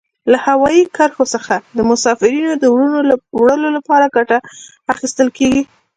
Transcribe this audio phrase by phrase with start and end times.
[0.31, 2.65] له هوایي کرښو څخه د مسافرینو د
[3.41, 4.37] وړلو لپاره ګټه
[4.93, 5.63] اخیستل کیږي.